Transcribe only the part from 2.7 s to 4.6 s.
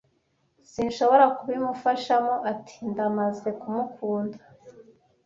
"Ndamaze kumukunda".